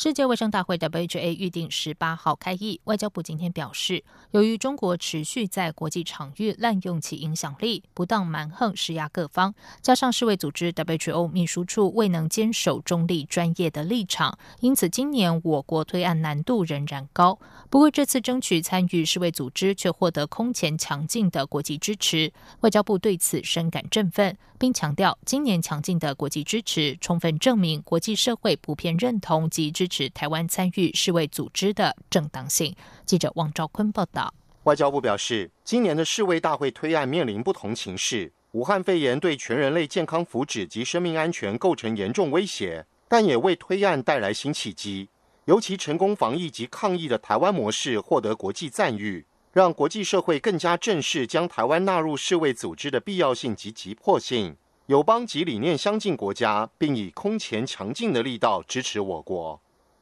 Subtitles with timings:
[0.00, 2.80] 世界卫生大会 （WHA） 预定十八号开议。
[2.84, 9.52] 外交部今天表示，由于中国持续在国际场域滥用其影响力，不当蛮横施压各方，
[9.82, 17.36] 加上世卫组织 （WHO） 秘书处未能坚守中立专业的立场，因此今年我国推案难度仍然高。
[17.68, 22.32] 不过，这次争取参与世卫组织，却获得空前强劲的国际支持。
[22.60, 29.87] 外交部对此深感振奋，并强调，今年强劲的国际支持，充分证明国际社会普遍认同及支。
[29.88, 32.74] 指台湾参与世卫组织的正当性。
[33.06, 34.32] 记者王兆坤报道。
[34.64, 45.08] 外交部表示，今年的世卫大会推案面临不同情势，武汉肺炎对全人类健康福祉及生命安全构成严重威胁，但也为推案带来新契机。
[45.46, 54.54] 尤其成功防疫及抗疫的台湾模式获得国际赞誉，让国际社会更加正视将台湾纳入世卫组织的必要性及急迫性。
[54.86, 59.58] 友邦及理念相近国家，并以空前强劲的力道支持我国。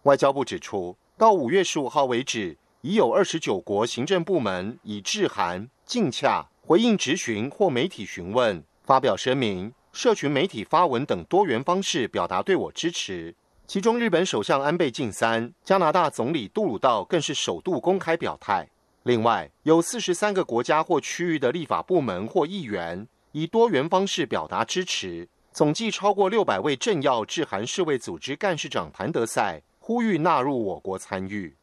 [0.07, 13.35] 外交部指出，到五月十五号为止，已有二十九国行政部门以致函、进洽、回应质询或媒体询问、发表声明、社群媒体发文等多元方式表达对我支持。
[13.67, 18.69] 其中，日本首相安倍晋三、加拿大总理杜鲁道更是首度公开表态。
[19.03, 29.61] 另外，有四十三个国家或区域的立法部门或议员以多元方式表达支持，总计超过六百位政要致函世卫组织干事长谭德赛。
[29.87, 31.55] 呼吁纳入我国参与。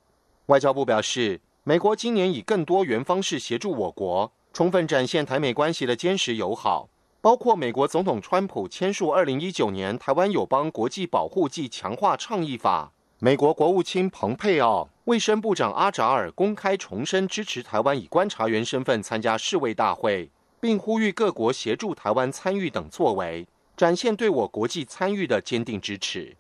[0.46, 6.88] 外交部表示，美国今年以更多元方式协助我国，充分展现台美关系的坚实友好，
[7.20, 20.32] 包括美国总统川普签署二零一九年台湾友邦国际保护暨强化倡议法，美国国务卿蓬佩奥、卫生部长阿扎尔公开重申支持台湾以观察员身份参加世卫大会，
[20.62, 26.38] 并呼吁各国协助台湾参与等作为，展现对我国际参与的坚定支持。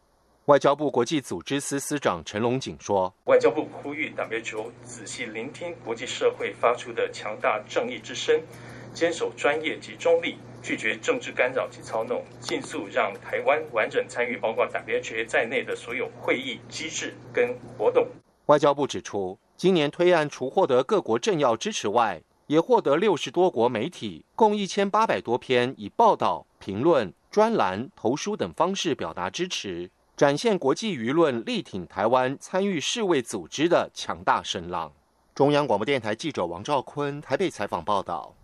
[0.47, 8.37] 外交部国际组织司司长陈龙锦说：“外交部呼吁 WHO 仔细聆听国际社会发出的强大正义之声，
[8.93, 18.05] 坚守专业及中立，拒绝政治干扰及操弄，尽速让台湾完整参与包括 WHO 在内的所有会议机制跟活动。”
[18.47, 29.89] 外交部指出，今年推案除获得各国政要支持外，也获得六十多国媒体共一千八百多篇以报道、评论、专栏、投书等方式表达支持。
[30.15, 34.91] 展现国际舆论力挺台湾参与世卫组织的强大声浪。
[35.33, 38.35] 中央广播电台记者王兆坤台北采访报道。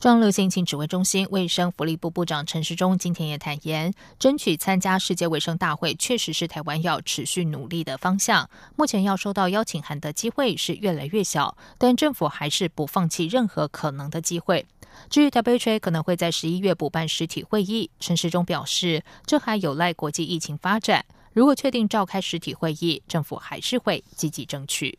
[0.00, 8.48] 中央流行疫情指挥中心卫生福利部部长陈时中今天也坦言，争取参加世界卫生大会确实是台湾要持续努力的方向。
[8.76, 14.64] 目前要收到邀请函的机会是越来越小，但政府还是不放弃任何可能的机会。
[15.10, 21.04] 至于 WHO 可能会在十一月补办实体会议，陈时中表示，这还有赖国际疫情发展。
[21.32, 24.96] 如果确定召开实体会议，政府还是会积极争取。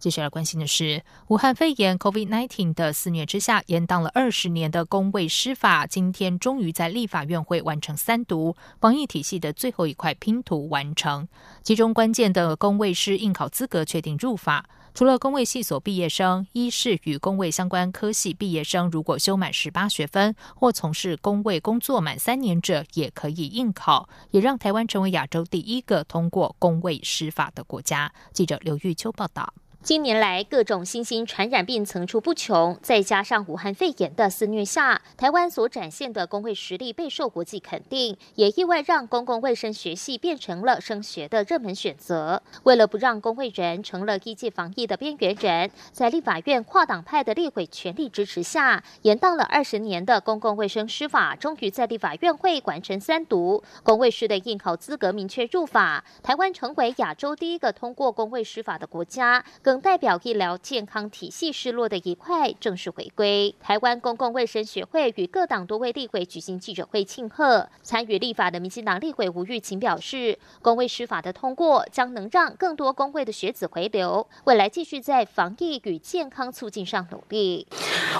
[0.00, 11.28] 接下来关心的是，武汉肺炎 （COVID-19） 的肆虐之下，延宕了二十年的公卫师法，今天终于在立法院会完成三读，防疫体系的最后一块拼图完成。
[11.62, 14.64] 其中关键的公卫师应考资格确定入法。
[14.94, 28.10] 除了公卫系所毕业生，一是与公卫相关科系毕业生，如果修满十八学分或从事公卫工作满三年者，也可以应考，也让台湾成为亚洲第一个通过公卫师法的国家。
[28.32, 29.52] 记者刘玉秋报道。
[29.82, 42.42] 近年来，各种新兴传染病层出不穷，再加上武汉肺炎的肆虐下，台湾所展现的公卫实力备受国际肯定，也意外让公共卫生学系变成了升学的热门选择。
[42.64, 59.42] 为了不让公卫人成了一界防疫的边缘人，在立法院跨党派的立委全力支持下，延宕了二十年的公共卫生师法，终于在立法院会完成三读，公卫师的应考资格明确入法，台湾成为亚洲第一个通过公卫师法的国家。
[59.70, 63.54] 更代表医疗健康体系失落的一块正式回归。
[63.60, 67.68] 台湾公共卫生学会与各党多位立委举行记者会庆贺。
[67.80, 77.64] 参与立法的民进党立委吴玉琴表示，公卫师法的通过将能让更多公卫的学子回流，未来继续在防疫与健康促进上努力。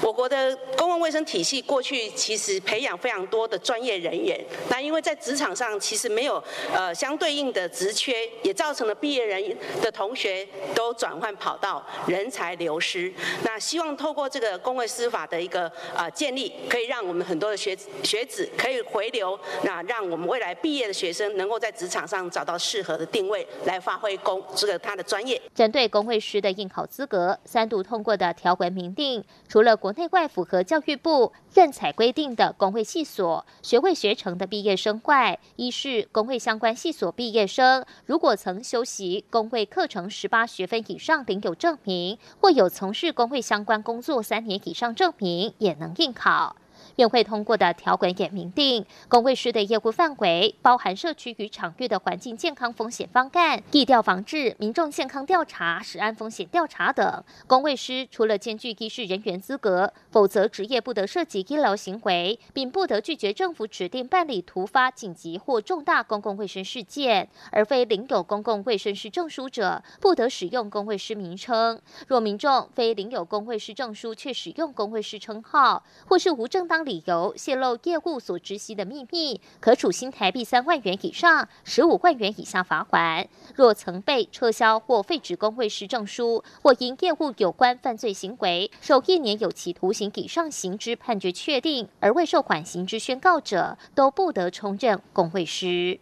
[0.05, 6.41] 我国的公共卫生体系过去其实培养非常多的专业人员，那因为在职场上其实没有
[6.73, 8.14] 呃相对应的职缺，
[8.44, 9.43] 也造成了毕业人
[9.82, 11.35] 的同学都转换。
[11.41, 13.13] 跑道，人才流失。
[13.43, 15.67] 那希望透过这个工会司法的一个
[15.97, 25.41] 啊建立，可以让我们很多的学学子可以回流，那让我们未来毕业的学生能够在职场上找到适合的定位，来发挥工这个他的专业。
[25.55, 46.56] 针对工会师的应考资格，三度通过的条文明定，除了国内外符合教育部认采规定的工会系所、学会学成的毕业生外，一是工会相关系所毕业生，如果曾修习工会课程十八学分以上，领有证明，或有从事工会相关工作三年以上证明，也能应考。
[47.00, 57.25] 院会通过的条款也明定，工会师的业务范围包含社区与场域的环境健康风险方案、疫调防治、民众健康调查、食安风险调查等。
[57.47, 71.81] 工会师除了兼具医师人员资格，否则职业不得涉及医疗行为，并不得拒绝政府指定办理突发紧急或重大公共卫生事件，而非领有公共卫生师证书者，不得使用工会师名称。
[72.06, 83.29] 若民众非领有工会师证书却使用工会师称号，或是无正当理理由泄露业务所知悉的秘密，可处新台币三万元以上十五万元以下罚款。
[83.55, 96.01] 若曾被撤销或废止工会师证书，或因业务有关犯罪行为，受一年有期徒刑以上刑之判决确定而未受缓刑之宣告者，都不得充任工会师。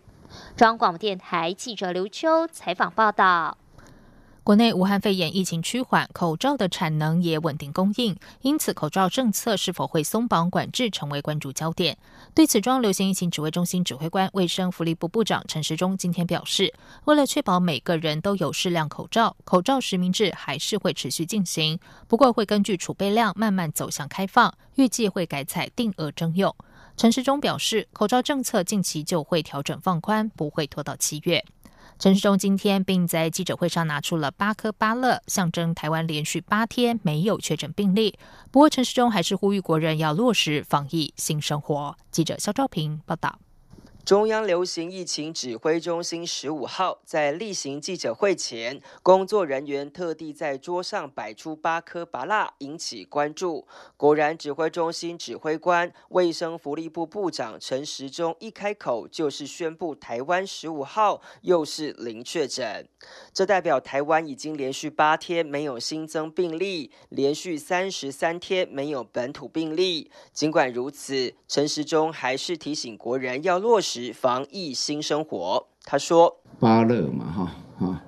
[0.56, 3.58] 中央广播电台记者刘秋采访报道。
[4.48, 11.98] 国内武汉肺炎疫情趋缓，口罩的产能也稳定供应，因此口罩政策是否会松绑管制成为关注焦点。
[12.34, 16.72] 对此，中央流行疫情指挥中心指挥官、卫生福利部部长陈时中今天表示，
[17.04, 26.56] 为了确保每个人都有适量口罩，口罩实名制还是会持续进行，不过会根据储备量慢慢走向开放，预计会改采定额征用。
[26.96, 31.44] 陈时中表示，口罩政策近期就会调整放宽，不会拖到七月。
[31.98, 38.16] 陈世忠今天并在记者会上拿出了八颗巴乐，象征台湾连续八天没有确诊病例。
[38.52, 41.96] 不过，陈世忠还是呼吁国人要落实防疫新生活。
[42.12, 43.40] 记者肖兆平报道。
[44.08, 53.66] 中央流行疫情指挥中心十五号在例行记者会前，工作人员特地在桌上摆出八颗拔蜡，引起关注。
[53.98, 62.88] 果然，指挥中心指挥官、卫生福利部部长陈时中一开口就是宣布，台湾十五号又是零确诊，
[63.34, 70.10] 这代表台湾已经连续八天没有新增病例，连续三十三天没有本土病例。
[70.32, 73.97] 尽管如此，陈时中还是提醒国人要落实。
[74.14, 78.02] 防疫新生活，他说：“八乐嘛，哈哈，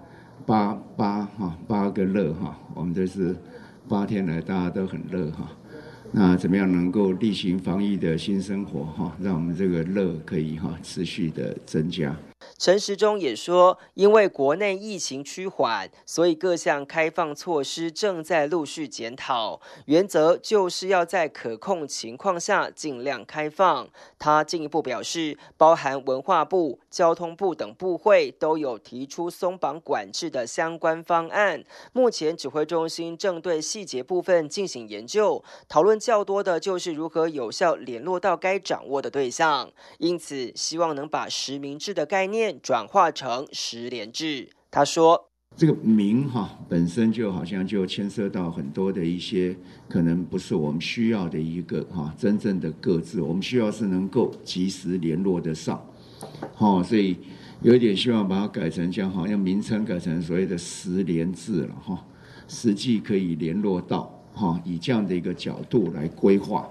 [0.46, 3.36] 八八哈，八个乐哈，我们这是
[3.88, 5.48] 八天来大家都很乐哈。
[6.12, 12.16] 那怎么样能够例行防疫的新生活哈，让我们这个乐可以哈持续的增加。”
[12.58, 23.88] 陈时中也说，因为国内疫情趋缓，所以各项开放措施正在陆续检讨，原则就是要在可控情况下尽量开放。
[24.18, 42.29] 他进一步表示，包含文化部、交通部等部会都有提出松绑管制的相关方案，目前指挥中心正对细节部分进行研究，讨论较多的就是如何有效联络到该掌握的对象，因此希望能把实名制的概念。
[42.30, 44.50] 念转化成十连制。
[44.70, 49.56] 他说：“这个名哈本身就好像就牵涉到很多的一些
[49.88, 55.84] 可能不是我们需要的一个哈真正的各自，我们需要是能够及时联络得上。
[56.54, 57.16] 好，所以
[57.62, 62.04] 有一点希望把它改成这样，好像名称改成所谓的十连制了哈，
[62.46, 66.68] 实际可以联络到哈，以这样的一个角度来规划。”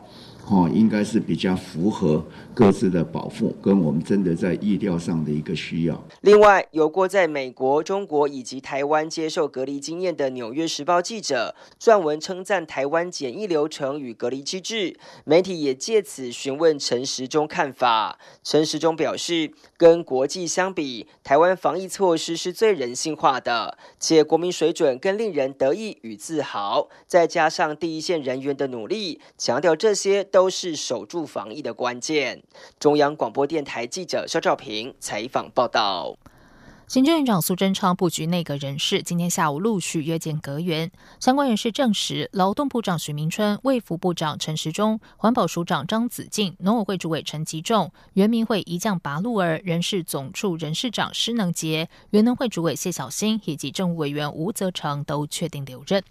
[0.48, 6.04] 哦，应该是比较符合各自的保护，跟我们真的在意料上的一个需要。
[6.22, 18.18] 另外，有过在美国、中国以及台湾接受隔离经验的《纽约时报》记者撰文称赞台湾检疫流程与隔离机制，媒体也借此询问陈时中看法。
[18.44, 26.90] 陈时中表示，跟国际相比，台湾防疫措施是最人性化的，且国民水准更令人得意与自豪。
[27.08, 30.48] 再加上第一线人员的努力，强调这些都。
[30.60, 32.44] 是守住防疫的关键。
[32.82, 36.18] 中央广播电台记者肖兆平采访报道。
[36.90, 40.90] 行政院长苏贞昌布局内阁人士，今天下午陆续约见阁员。
[41.20, 56.04] 相关人士证实，劳动部长许明春、卫福部长陈时中、环保署长张子静、农委会主委陈吉仲、原民会一将拔路儿、人事总处人事长施能杰、原能会主委谢小新以及政务委员吴泽成都确定留任。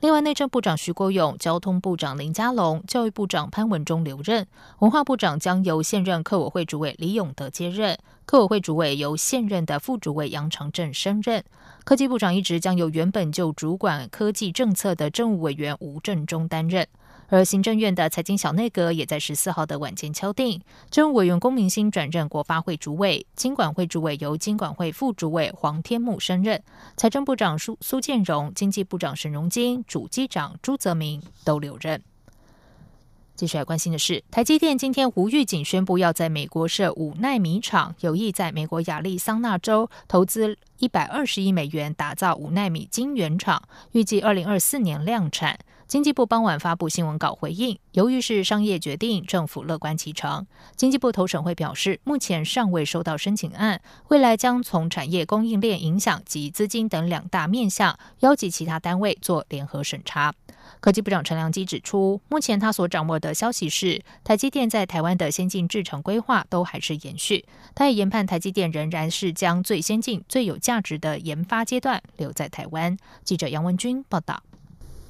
[0.00, 4.46] 另外，内政部长徐国勇、交通部长林佳龙、教育部长潘文忠留任，
[4.80, 11.42] 文化部长将由现任客委会主委李永德接任，客委会主委由现任的副主委杨长正升任，
[11.84, 16.86] 科技部长一职将由原本就主管科技政策的政务委员吴振中担任。
[17.28, 26.62] 而行政院的财经小内阁也在十四号的晚间敲定，政务委员龚明鑫转任国发会主委，经管会主委由经管会副主委黄天木升任，
[26.96, 32.00] 财政部长苏苏建荣、经济部长沈荣金、主机长朱泽明都留任。
[33.34, 45.58] 继续来关心的是，台积电今天无预警宣布要在美国设五纳米厂，有意在美国亚利桑那州投资一百二十亿美元打造五纳米晶圆厂，预计二零二四年量产。
[45.86, 50.44] 经济部傍晚发布新闻稿回应，由于是商业决定，政府乐观其成。
[50.74, 60.34] 经济部投审会表示，目前尚未收到申请案，未来将从产业供应链影响及资金等两大面向，邀集其他单位做联合审查。
[60.80, 67.44] 科技部长陈良基指出，目前他所掌握的消息是，台积电在台湾的先进制程规划都还是延续。
[67.76, 72.96] 他也研判台积电仍然是将最先进、最有价值的研发阶段留在台湾。
[73.22, 74.42] 记者杨文君报道。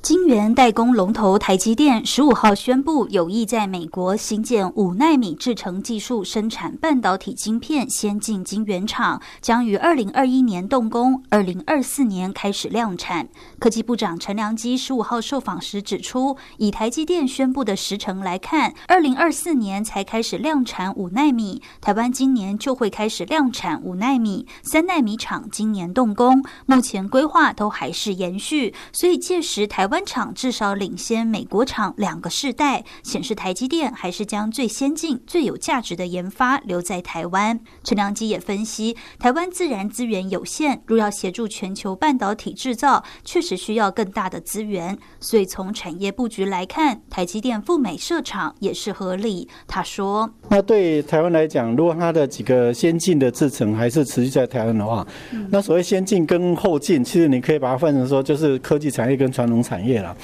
[0.07, 13.29] 晶圆代工龙头台积电十五号宣布，有意在美国新建五纳米制程技术生产半导体晶片先进晶圆厂，将于二零二一年动工，二零二四年开始量产。
[13.59, 29.97] 科技部长陈良基十五号受访时指出，以台积电宣布的时程来看，二零二四年才开始量产五纳米，台湾今年就会开始量产五纳米，三纳米厂今年动工，目前规划都还是延续，所以届时台湾。
[30.07, 37.59] 厂至少领先美国厂两个世代，显示台积电还是将最先进、最有价值的研发留在台湾。
[37.83, 44.97] 陈良基也分析，台湾自然资源有限，若要协助全球半导体制造，确实需要更大的资源。
[45.19, 49.49] 所以从产业布局来看，台积电赴美设厂也是合理。
[49.67, 55.07] 他说：“那对台湾来讲，如果它的几个先进的制程还是持续在台湾的话，
[55.49, 60.17] 那所谓先进跟后进，其实你可以把它分成说，就是科技产业跟传统产业。”业了，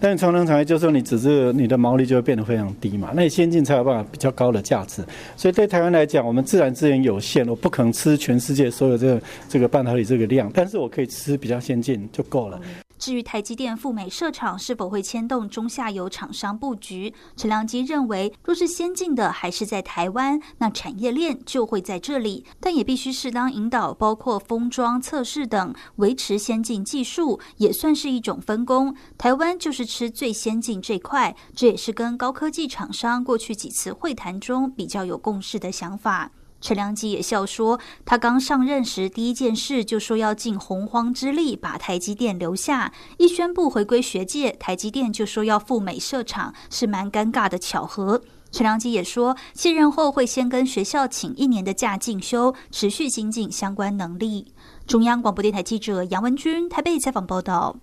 [0.00, 5.04] 但是传统产业就是说你只是你的毛利就会变得非常低嘛，那你先进才有办法比较高的价值。
[5.36, 12.58] 所以对台湾来讲，我们自然资源有限，我不可能吃全世界所有这个这个半导体这个量，但是我可以吃比较先进就够了。
[13.00, 28.94] 至于台积电赴美设厂是否会牵动中下游厂商布局，陈良基认为，若是先进的还是在台湾，那产业链就会在这里，但也必须适当引导，包括封装、测试等，维持先进技术，也算是一种分工。
[29.16, 36.30] 台湾就是吃最先进这块，这也是跟高科技厂商过去几次会谈中比较有共识的想法。
[36.60, 42.92] 陈良基也笑说，他刚上任时第一件事就说要尽洪荒之力把台积电留下。
[43.16, 48.22] 一宣布回归学界，台积电就说要赴美设厂，是蛮尴尬的巧合。
[48.52, 54.52] 陈良基也说，卸任后会先跟学校请一年的假进修，持续精进相关能力。
[54.86, 57.76] 中央广播电台记者杨文君台北采访报道。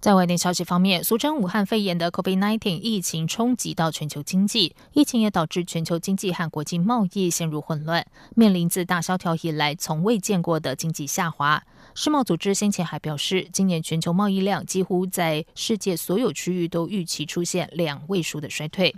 [0.00, 11.62] 在外电消息方面，俗称武汉肺炎的 COVID-19 疫情冲击到全球经济，疫情也导致全球经济和国际贸易陷入混乱，面临自大萧条以来从未见过的经济下滑。
[11.94, 18.94] 世贸组织先前还表示，今年全球贸易量几乎在世界所有区域都预期出现两位数的衰退。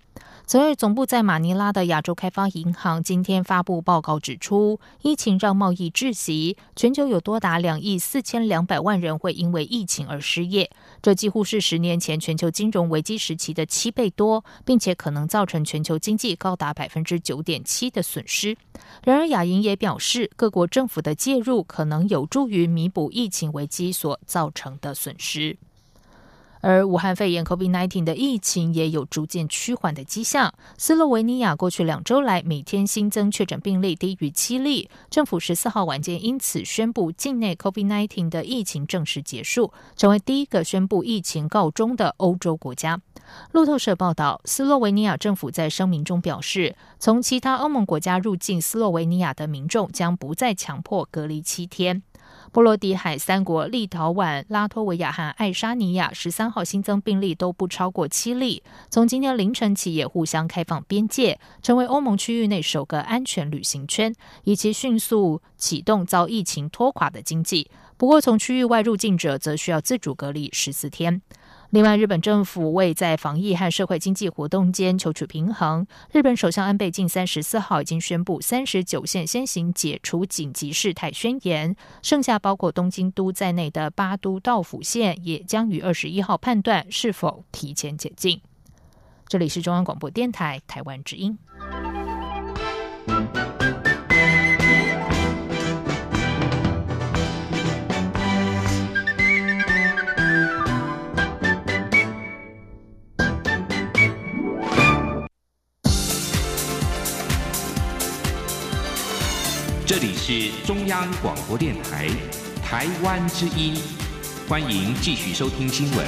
[0.47, 10.69] 此外，总部在马尼拉的亚洲开发银行今天发布报告指出，疫情让贸易窒息，全球有多达两亿四千两百万人会因为疫情而失业，
[11.01, 18.57] 这几乎是十年前全球金融危机时期的七倍多，并且可能造成全球经济高达百分之九点七的损失。
[19.05, 25.57] 然而，亚银也表示，各国政府的介入可能有助于弥补疫情危机所造成的损失。
[26.61, 30.53] 而武汉肺炎 （COVID-19） 的疫情也有逐渐趋缓的迹象。
[30.77, 43.01] 斯洛维尼亚过去两周来每天新增确诊病例低于七例，政府十四号晚间因此宣布境内 COVID-19 的疫情正式结束，成为第一个宣布疫情告终的欧洲国家。
[43.53, 52.03] 路透社报道，斯洛维尼亚政府在声明中表示，从其他欧盟国家入境斯洛维尼亚的民众将不再强迫隔离七天。
[52.53, 58.63] 波罗的海三国立陶宛、拉脱维亚和爱沙尼亚十三号新增病例都不超过七例。
[58.91, 64.15] 从今天凌晨起，也互相开放边界，成为欧盟区域内首个安全旅行圈，
[64.45, 67.71] 以及迅速启动遭疫情拖垮的经济。
[67.97, 71.21] 不过，从区域外入境者则需要自主隔离十四天。
[71.71, 88.41] 另外，日本政府为在防疫和社会经济活动间求取平衡，日本首相安倍晋三十四号已经宣布，三十九县先行解除紧急事态宣言，剩下包括东京都在内的八都道府县也将于二十一号判断是否提前解禁。
[89.27, 91.39] 这里是中央广播电台台湾之音。
[110.01, 112.07] 这里是中央广播电台
[112.63, 113.75] 台湾之音，
[114.49, 116.07] 欢迎继续收听新闻。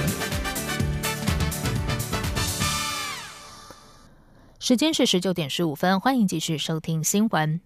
[4.60, 7.60] 时间是十九点十五分，欢迎继续收听新闻。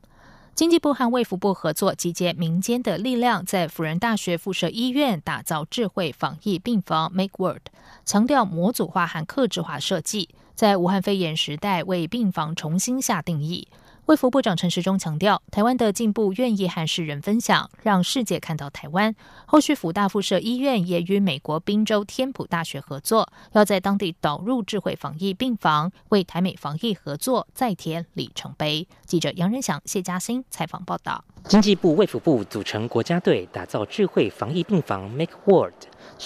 [0.55, 7.65] 经济部和卫福部合作，集结民间的力量，在辅仁大学附设医院打造智慧防疫病房 Make World），
[8.07, 13.69] 强调模组化和客制化设计，在武汉肺炎时代为病房重新下定义。
[14.07, 19.15] 卫福部长陈时中强调，台湾的进步愿意和世人分享，让世界看到台湾。
[19.47, 28.87] 后续辅大附设医院也与美国宾州天普大学合作，要在当地导入智慧防疫病房，为台美防疫合作再添里程碑。
[29.07, 31.25] 记者杨仁祥、谢嘉欣采访报道。
[31.45, 35.73] 经济部、卫福部组成国家队，打造智慧防疫病房 Make World。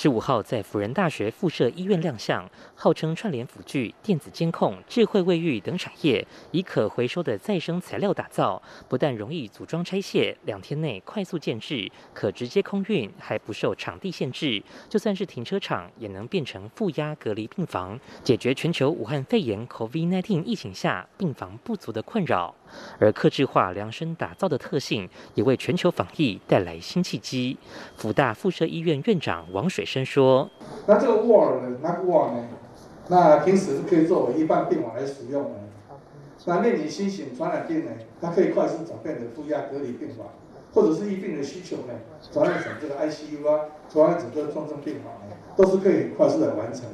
[0.01, 14.63] 十五号在辅仁大学附设医院亮相，号称串联辅具、电子监控、智慧卫浴等产业，以可回收的再生材料打造，不但容易组装拆卸，两天内快速建制，可直接空运，还不受场地限制。
[14.89, 22.55] 就算是停车场，也能变成负压隔离病房，解决全球武汉肺炎 COVID-19 疫情下病房不足的困扰。
[22.99, 27.59] 而客制化量身打造的特性，也为全球防疫带来新契机。
[27.97, 30.51] 福大附设医院院长王水生说
[30.87, 31.79] ：“那这个 wall 呢？
[31.83, 32.45] 那 wall 呢？
[33.09, 35.51] 那平时是可以作为一般病房来使用的。
[36.45, 40.27] 那面临新型传染病呢，它可以快速转变成负压隔离病房，
[40.73, 41.95] 或者是疫病的需求呢，
[42.33, 46.85] 转换成这个 ICU 啊，转换成这个重症病房呢，都是可以快速的完成。”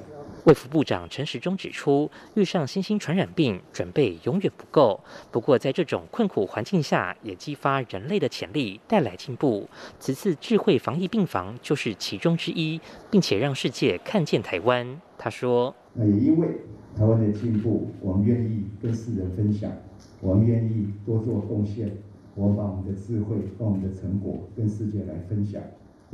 [0.45, 5.01] 卫福部长陈时中指出，遇上新兴传染病，准备永远不够。
[5.31, 9.67] 不过，在这种困苦环境下，也激发人类的潜力，带来进步。
[9.99, 12.79] 此次智慧防疫病房就是其中之一，
[13.11, 15.01] 并且让世界看见台湾。
[15.17, 16.47] 他说：“那也因为
[16.95, 19.73] 台湾的进步，我们愿意跟世人分享，
[20.21, 21.91] 我们愿意多做贡献，
[22.35, 25.63] 我们把我们的智慧、把我们的成果跟世界来分享。”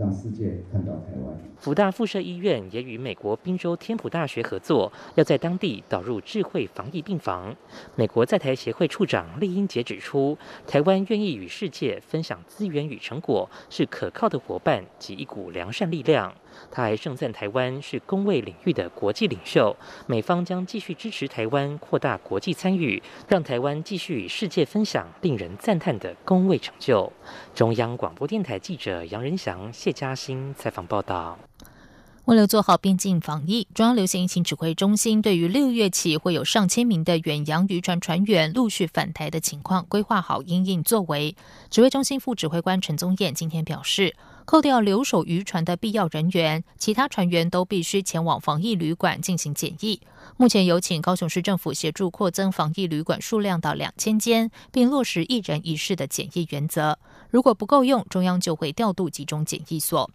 [0.01, 1.39] 让世界看到台湾。
[1.59, 7.55] 福大附设医院也与美国宾州天普大学合作，要在当地导入智慧防疫病房。
[7.97, 16.35] 美国在台协会处长厉英杰指出，台湾愿意与世界分享资源与成果，是可靠的伙伴及一股良善力量。
[16.71, 27.13] 他还盛赞台湾是工卫领域的国际领袖，美方将继续支持台湾扩大国际参与，让台湾继续与世界分享令人赞叹的工卫成就。
[27.55, 31.39] 中央广播电台记者杨仁祥、谢嘉欣采访报道。
[32.27, 41.35] 为了做好边境防疫，中央流行疫情指挥中心对于六月起会有上千名的远洋渔船船员陆续返台的情况，规划好应应作为。
[41.71, 44.15] 指挥中心副指挥官陈宗彦今天表示，
[44.51, 50.01] 扣掉留守渔船的必要人员，其他船员都必须前往防疫旅馆进行检疫。
[50.37, 56.99] 目前有请高雄市政府协助扩增防疫旅馆数量到两千间，并落实一人一室的检疫原则。
[57.31, 60.11] 如果不够用，中央就会调度集中检疫所。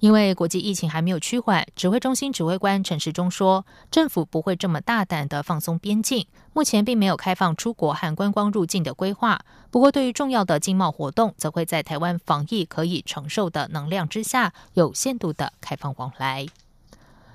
[0.00, 9.40] 因为国际疫情还没有趋缓，指挥中心指挥官陈时中说，政府不会这么大胆的放松边境，目前并没有开放出国和观光入境的规划。
[9.70, 16.46] 不过，对于重要的经贸活动，则会在台湾防疫可以承受的能量之下，有限度的开放往来。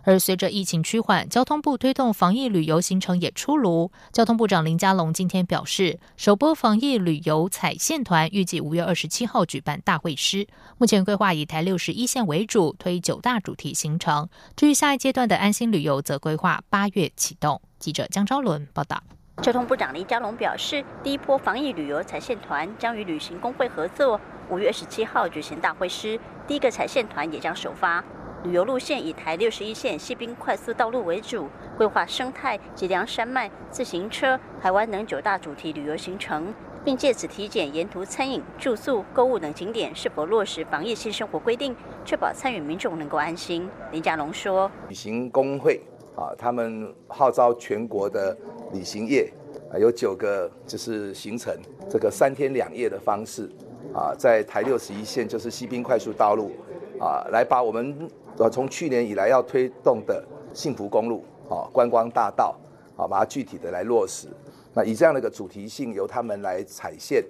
[0.05, 3.91] 而随着疫情趋缓，交通部推动防疫旅游行程也出炉。
[4.11, 14.29] 交通部长林佳龙今天表示，首波防疫旅游彩线团预计五月二十七号举办大会师，目前规划以台六十一线为主，推九大主题行程。
[14.55, 17.59] 至于下一阶段的安心旅游，则规划八月启动。
[17.79, 19.01] 记者江昭伦报道。
[19.41, 28.03] 交通部长林佳龙表示，第一波防疫旅游彩线团将与旅行工会合作，五月二十七号举行大会师，第一个彩线团也将首发。
[28.45, 36.53] 旅游路线以台六十一线西滨快速道路为主，规划生态、脊梁山脉、自行车、台湾等九大主题旅游行程，
[36.83, 43.67] 并借此体检沿途餐饮、住宿、购物等景点是否落实防疫新生活规定，确保参与民众能够安心。
[43.91, 45.81] 林佳龙说：“旅行工会
[46.15, 48.37] 啊，他们号召全国的
[48.71, 49.27] 旅行业
[49.73, 51.51] 啊，有九个就是行程，
[51.89, 53.49] 这个三天两夜的方式
[53.91, 56.51] 啊，在台六十一线就是西滨快速道路
[56.99, 58.07] 啊，来把我们。
[58.37, 62.55] 呃，从去年以来要推动的幸福公路啊、观光大道
[62.97, 64.27] 啊，把它具体的来落实。
[64.73, 67.23] 那以这样的一个主题性，由他们来踩线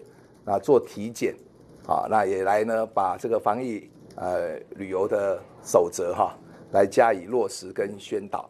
[0.46, 1.36] 啊，做体检
[1.88, 6.36] 啊，那也来呢把这个防疫呃旅游的守则哈，
[6.72, 8.50] 来加以落实跟宣导。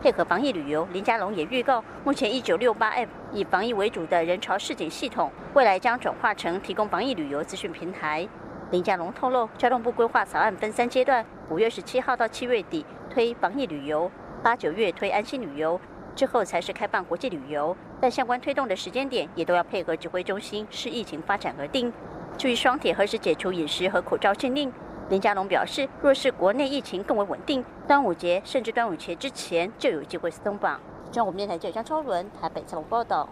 [0.00, 8.26] 配合防疫旅游，林佳龙也预告，目前一九六八 F 以防疫为主的人潮市井系统，未来将转化成提供防疫旅游资讯平台。
[8.70, 14.08] 林佳龙透露，交通部规划草案分三阶段，五月十七号到七月底推防疫旅游，
[14.44, 15.80] 八九月推安心旅游，
[16.14, 17.76] 之后才是开放国际旅游。
[18.00, 21.92] 但相关推动的时间点也都要配合指挥中心视疫情发展而定。
[22.38, 24.72] 至于双铁何时解除饮食和口罩禁令？
[25.08, 30.80] 林佳龙表示，若是国内疫情更为稳定，端午节甚至端午节之前就有机会松绑。
[31.10, 33.28] 中央电台记者张超伦台北采访报道。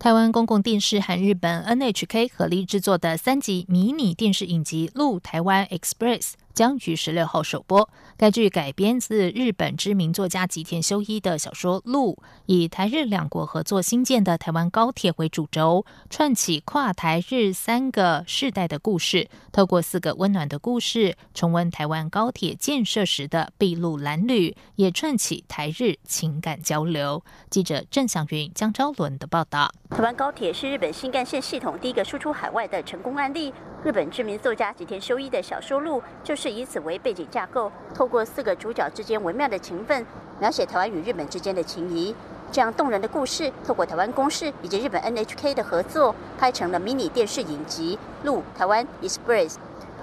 [0.00, 6.20] 台湾公共电视和日本 NHK 合力制作的三集迷你电视影集《路台湾 Express》。
[6.52, 7.88] 将于十六号首播。
[8.16, 12.14] 该剧改编自日本知名作家吉田修一的小说《路》，
[12.46, 19.28] 以台日两国合作兴建的台湾高铁为主轴，串起跨台日三个世代的故事。
[19.52, 27.24] 透过四个温暖的故事，重温台湾高铁建设时的筚路蓝缕，也串起台日情感交流。
[27.48, 29.72] 记者郑祥云、江昭伦的报道。
[29.90, 33.52] 台湾高铁是日本新干线系统第一个输出海外的成功案例。
[33.82, 40.04] 日本知名作家吉田修一的小说《路》就是以此为背景架构，透过四个主角之间微妙的情分，
[40.38, 42.14] 描写台湾与日本之间的情谊。
[42.52, 49.48] 这样动人的故事，透过台湾公视以及日本 NHK 的合作，拍成了迷你电视影集《路台湾 Express》。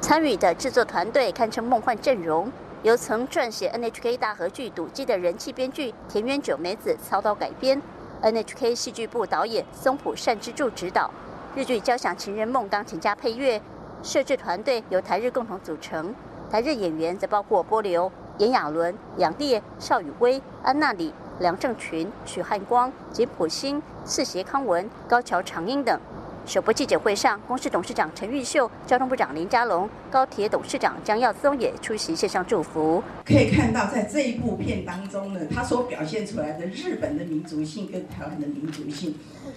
[0.02, 7.80] 参与的制作团队堪称梦幻阵容，由曾撰写 NHK 大合剧《赌姬》的人气编剧田园久美子操刀改编
[8.24, 11.12] ，NHK 戏剧部导演松浦善之助执导。
[11.58, 13.60] 日剧《交响情人梦》钢琴家配乐，
[14.04, 16.14] 摄制团队由台日共同组成。
[16.52, 26.00] 台日演员则包括波流、炎亚纶、杨烈、邵雨薇、安娜里、梁正群、许汉光、吉普星、四协康文、高桥长英等。
[26.46, 33.02] 首播记者会上，公司董事长陈玉秀、交通部长林佳龙、高铁董事长江耀宗也出席线上祝福。
[33.26, 39.16] 可以看到，在这一部片当中呢，他所表现出来的日本的民族性跟台湾的民族性，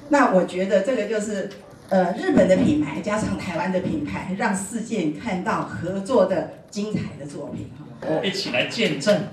[0.09, 1.51] 那我觉得这个就是。
[1.91, 7.85] 呃，日本的品牌加上台湾的品牌，让世界看到合作的精彩的作品哈。
[8.23, 9.25] 一起来见证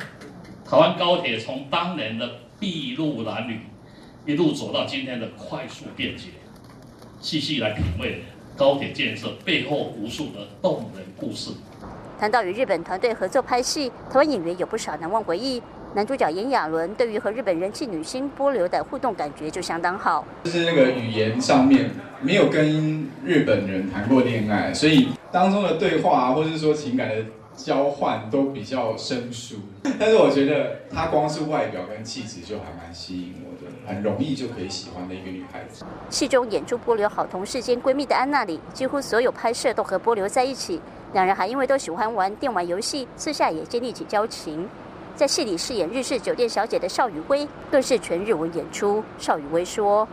[0.66, 2.28] 台湾高铁从当年的
[2.60, 3.60] 筚路蓝缕，
[4.26, 6.30] 一路走到今天的快速便捷。
[7.22, 8.24] 细细来品味
[8.56, 11.52] 高铁建设背后无数的动人故事。
[12.20, 15.62] 谈到与日本团队合作拍戏，台湾演员有不少难忘回忆。
[15.98, 20.24] 男主角炎亚纶对于和日本人气女星波流的互动感觉就相当好。
[20.44, 21.90] 就是那个语言上面
[22.22, 27.16] 没有跟日本人谈过恋爱，所以当中的对话，或者是说情感的
[27.56, 29.56] 交换都比较生疏。
[30.00, 35.84] 但是我觉得她光是外表跟气质就还蛮吸引我的，很容易就可以喜欢的一个女孩子。
[36.12, 40.80] 戏中演出波流好同事兼闺蜜的安娜里，几乎所有拍摄都和波流在一起，
[41.14, 44.70] 两人还因为都喜欢玩电玩游戏，私下也建立起交情。
[45.18, 49.04] 在戏里饰演日式酒店小姐的邵雨薇，更是全日文演出。
[49.18, 50.08] 邵雨薇说：“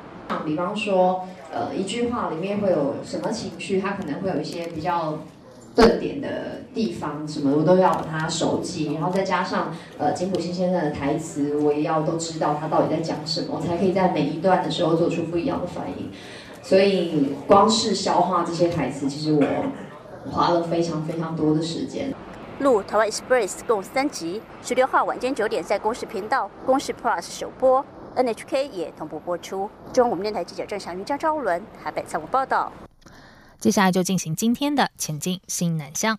[0.46, 5.18] 比方说，呃，一句话里面会有什么情绪，它可能会有一些比较
[5.76, 16.10] 顿点的地方，什么我都要把它熟记，然后再加上呃金普新先生的台词，我也要都知道他到底在讲什么，才可以在每一段的时候做出不一样的反应。
[16.62, 19.44] 所以，光是消化这些台词，其实我
[20.30, 22.10] 花了非常非常多的时间。”
[22.60, 29.68] 录台湾 Express 共三集，十六号晚间九点在公视频道、公视 Plus 首播，NHK 也同步播出。
[29.92, 32.72] 中央电台记者郑祥云、张昭伦台北采访报道。
[33.58, 36.16] 接下来就进行今天的前进新南向。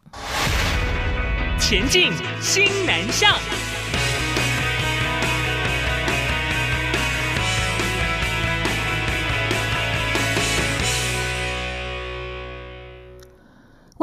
[1.57, 3.33] 前进新南向。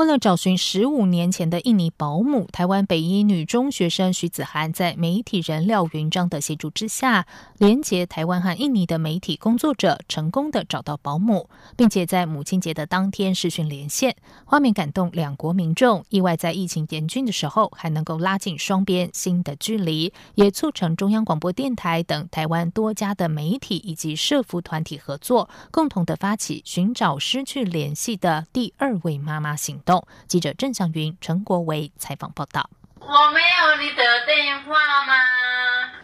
[0.02, 7.24] 为了找寻十五年前的印尼保姆，台湾北医女中学生徐子涵在媒体人廖云章的协助之下，
[7.58, 16.04] 连接台湾和印尼的媒体工作者，成功的找到保姆，并且在母亲节的当天视讯连线，画面感动两国民众。
[16.08, 29.78] 意外在疫情严峻的时候，还能够拉近双边新的距离，也促成中央广播电台等台湾多家的媒体以及社服团体合作，共同的发起寻找失去联系的第二位妈妈行。
[29.84, 29.91] 动
[30.28, 32.70] 记者郑祥云、陈国维采访报道。
[33.00, 35.14] 我没有你的电话吗？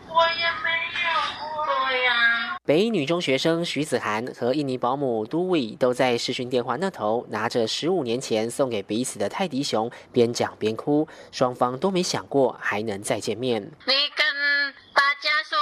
[0.09, 0.71] 我也没
[1.05, 11.07] 有过呀北一女中学生徐子涵和印尼保姆都伟都在视讯电话那头拿着十五年前送给彼此的泰迪熊，边讲边哭。
[11.31, 13.63] 双方都没想过还能再见面。
[13.63, 14.27] 你跟
[14.93, 15.59] 大家说，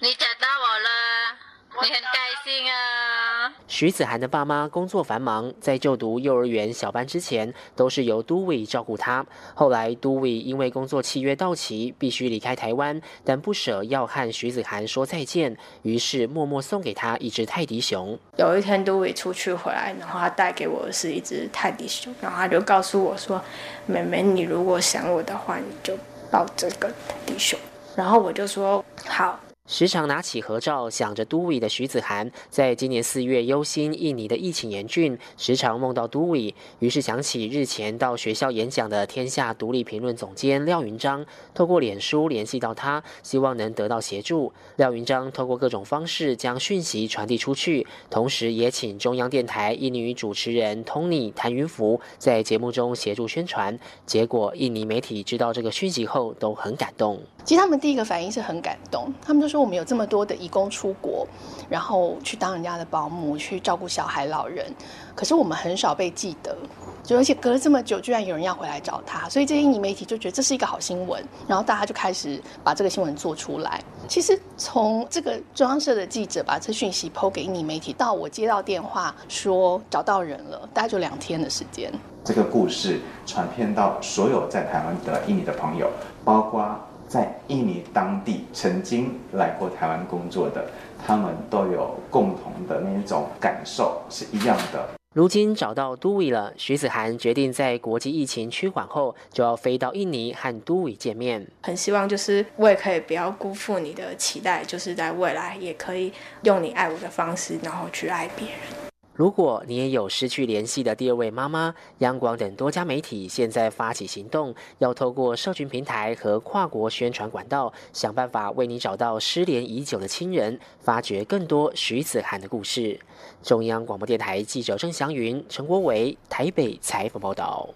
[0.00, 1.45] 你找到我了。
[1.82, 3.52] 你很开心啊！
[3.68, 9.24] 徐子涵的爸妈工作繁忙，在就读幼儿园小班之前，都是由都伟照顾他。
[9.54, 18.18] 后来都伟因为工作契约到期，必须离开台湾，但不舍要和徐子涵说再见，于是默默送给他一只泰迪熊。
[18.38, 23.40] 有一天都伟出去回来，然后他带给我的是一只泰迪熊，然后他就告诉我说
[23.84, 25.96] ：“妹妹，你如果想我的话，你就
[26.30, 27.58] 抱这个泰迪熊。”
[27.94, 44.52] 然后我就说：“好。”时常拿起合照想着都伟的徐子涵，在今年四月忧心印尼的疫情严峻，时常梦到都伟，于是想起日前到学校演讲的天下独立评论总监廖云章，透过脸书联系到他，希望能得到协助。
[44.76, 53.76] 廖云章透过各种方式将讯息传递出去，同时也请中央电台印尼语主持人 Tony 谭云福在节目中协助宣传。
[54.06, 57.20] 结果印尼媒体知道这个讯息后都很感动。
[57.44, 61.26] 其实他们第一个反应是很感动，他们就说我们有这么多的义工出国，
[61.68, 64.66] 然后去当人家的保姆，去照顾小孩、老人，
[65.14, 66.56] 可是我们很少被记得，
[67.02, 73.82] 就而且隔了这么久，居然有人要回来找他，所以这些印尼媒体就觉得这是一个好新闻，然后大家就开始把这个新闻做出来。
[74.08, 81.92] 其实从这个中央社的记者把这讯息抛给印尼媒体，到我接到电话说找到人了，大概就两天的时间。
[82.24, 85.88] 这个故事传遍到所有在台湾的印尼的朋友，
[86.24, 86.78] 包括。
[87.08, 90.64] 在印尼当地曾经来过台湾工作的，
[91.06, 94.88] 他们都有共同的那种感受是一样的。
[95.14, 101.46] 如今找到都伟了，徐子涵决定在国际疫情趋缓后，就要飞到印尼和都伟见面。
[101.62, 108.85] 很希望就是我也可以不要辜负你的期待，就是在未来也可以用你爱我的方式，然后去爱别人。
[109.16, 123.00] 如果你也有失去联系的第二位妈妈，央广等多家媒体现在发起行动，要透过社群平台和跨国宣传管道，想办法为你找到失联已久的亲人，发掘更多徐子涵的故事。
[123.42, 127.70] 中央广播电台记者郑祥云、陈国伟台北采访报道。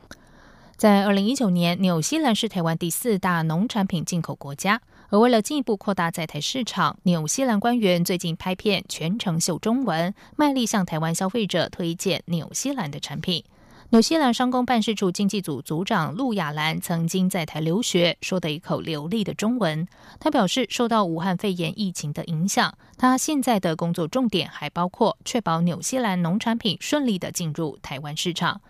[0.77, 4.83] 在二零一九年，纽西兰是台湾第四大农产品进口国家。
[5.11, 13.43] 而为了进一步扩大在台市场，纽西兰官员最近拍片全程秀中文，卖力向台湾消费者推荐纽西兰的产品。
[13.89, 19.85] 纽西兰商工办事处经济组组长陆亚兰曾经在台留学，说的一口流利的中文。
[20.21, 28.61] 他表示，受到武汉肺炎疫情的影响，他现在的工作重点还包括确保纽西兰农产品顺利的进入台湾市场。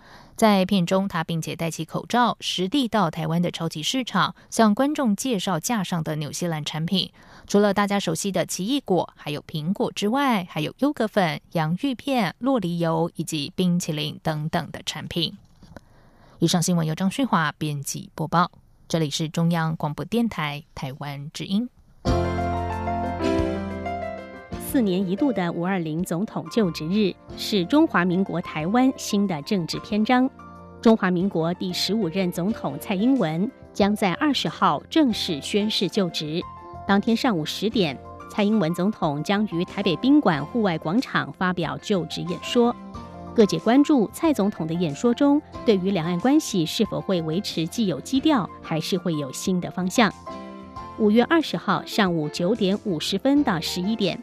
[0.41, 7.13] 在片中，他并且戴起口罩，实地到台湾的超级市场，向观众介绍架上的纽西兰产品。
[7.47, 15.37] 除了大家熟悉的奇异果，还有苹果之外，还有优格粉、洋芋片、洛梨油以及冰淇淋等等的产品。
[16.39, 18.51] 以上新闻由张旭华编辑播报，
[18.89, 21.69] 这里是中央广播电台台湾之音。
[24.71, 30.31] 四年一度的五二零总统就职日是中华民国台湾新的政治篇章。
[30.81, 36.41] 中华民国第十五任总统蔡英文将在二十号正式宣誓就职。
[36.87, 37.99] 当天上午十点，
[38.31, 42.73] 蔡英文总统将于台北宾馆户外广场发表就职演说。
[43.35, 50.15] 各界关注蔡总统的演说中，对于两岸关系是否会维持既有基调，还是会有新的方向？
[50.97, 54.17] 五月二十号上午九点五十分到十一点。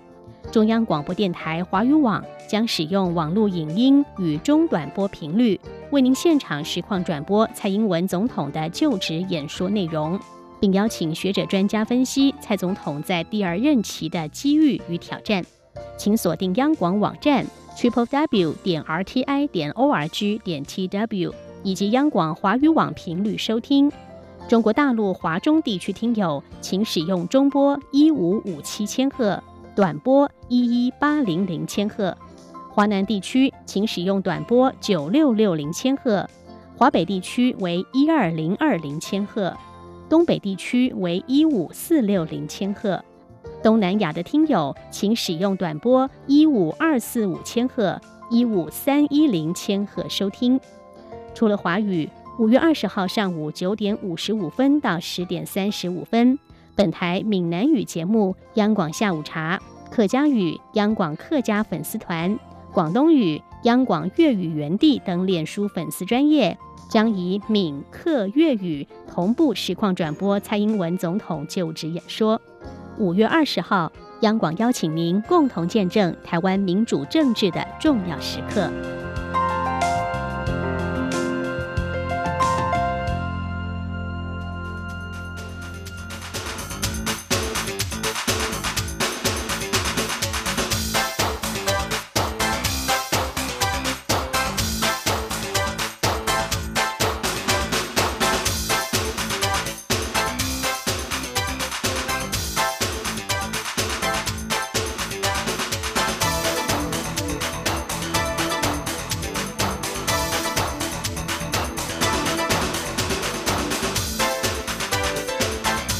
[0.52, 5.60] 中央广播电台华语网将使用网络影音与中短波频率，
[5.92, 10.18] 为您现场实况转播蔡英文总统的就职演说内容，
[10.60, 15.44] 并邀请学者专家分析蔡总统在第二任期的机遇与挑战。
[15.98, 23.92] 请锁定央广网站 triple w 点 r t i 点 o r g 点 t w 以及央广华语网频率收听。
[24.48, 29.44] 中国大陆华中地区听友，请使用中波一五五七千赫。
[29.78, 32.18] 短波一一八零零千赫，
[32.72, 36.28] 华南地区请使用短波九六六零千赫，
[36.76, 39.56] 华北地区为一二零二零千赫，
[40.10, 43.00] 东北地区为一五四六零千赫，
[43.62, 50.60] 东南亚的听友请使用短波一五二四五千赫、一五三一零千赫收听。
[51.36, 52.10] 除了华语，
[52.40, 56.40] 五月二十号上午九点五十五分到十点三十五分。
[56.78, 59.60] 本台闽南语节目《央广下午茶》，
[59.92, 62.38] 客家语央广客家粉丝团，
[62.72, 66.56] 广东语央广粤语园地等脸书粉丝专业，
[66.88, 72.40] 将以闽客粤语同步实况转播蔡英文总统就职演说。
[73.00, 78.72] 五月二十号，央广邀请您共同见证台湾民主政治的重要时刻。